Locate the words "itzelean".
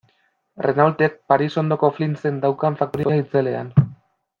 3.25-3.75